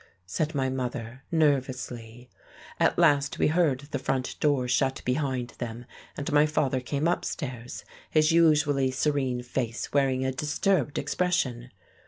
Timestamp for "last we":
2.97-3.49